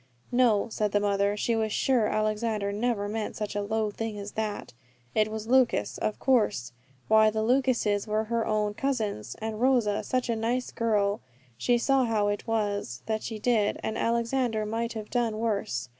No, 0.31 0.67
said 0.69 0.93
the 0.93 0.99
mother, 0.99 1.37
she 1.37 1.55
was 1.55 1.71
sure 1.71 2.07
Alexander 2.07 2.71
never 2.71 3.07
meant 3.07 3.35
such 3.35 3.55
a 3.55 3.61
low 3.61 3.91
thing 3.91 4.17
as 4.17 4.31
that, 4.31 4.73
it 5.13 5.29
was 5.29 5.45
"Lucas" 5.45 5.99
of 5.99 6.17
course; 6.17 6.71
why 7.07 7.29
the 7.29 7.43
Lucases 7.43 8.07
were 8.07 8.23
her 8.23 8.47
own 8.47 8.73
cousins, 8.73 9.35
and 9.39 9.61
Rosa 9.61 10.01
such 10.03 10.27
a 10.27 10.35
nice 10.35 10.71
girl, 10.71 11.21
she 11.55 11.77
saw 11.77 12.05
how 12.05 12.29
it 12.29 12.47
was, 12.47 13.03
that 13.05 13.21
she 13.21 13.37
did, 13.37 13.79
and 13.83 13.95
Alexander 13.95 14.65
might 14.65 14.93
have 14.93 15.11
done 15.11 15.37
worse. 15.37 15.87